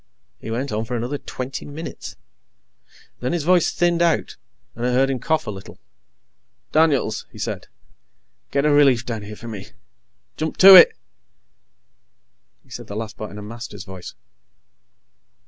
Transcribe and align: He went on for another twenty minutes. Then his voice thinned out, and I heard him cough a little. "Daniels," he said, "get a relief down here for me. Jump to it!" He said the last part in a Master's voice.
He 0.39 0.49
went 0.49 0.71
on 0.71 0.83
for 0.85 0.95
another 0.97 1.19
twenty 1.19 1.63
minutes. 1.63 2.15
Then 3.19 3.33
his 3.33 3.43
voice 3.43 3.71
thinned 3.71 4.01
out, 4.01 4.35
and 4.73 4.83
I 4.83 4.93
heard 4.93 5.11
him 5.11 5.19
cough 5.19 5.45
a 5.45 5.51
little. 5.51 5.77
"Daniels," 6.71 7.27
he 7.31 7.37
said, 7.37 7.67
"get 8.49 8.65
a 8.65 8.71
relief 8.71 9.05
down 9.05 9.21
here 9.21 9.35
for 9.35 9.47
me. 9.47 9.67
Jump 10.37 10.57
to 10.57 10.73
it!" 10.73 10.97
He 12.63 12.71
said 12.71 12.87
the 12.87 12.95
last 12.95 13.15
part 13.15 13.29
in 13.29 13.37
a 13.37 13.43
Master's 13.43 13.83
voice. 13.83 14.15